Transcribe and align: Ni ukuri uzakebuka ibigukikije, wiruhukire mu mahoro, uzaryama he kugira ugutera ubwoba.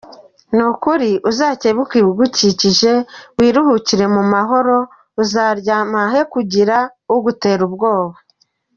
Ni 0.55 0.63
ukuri 0.71 1.11
uzakebuka 1.29 1.93
ibigukikije, 2.01 2.93
wiruhukire 3.37 4.05
mu 4.15 4.23
mahoro, 4.33 4.77
uzaryama 5.21 5.99
he 6.11 6.21
kugira 6.33 6.77
ugutera 7.15 7.61
ubwoba. 7.69 8.15